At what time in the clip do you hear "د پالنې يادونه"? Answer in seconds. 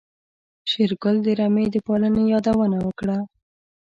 1.73-2.77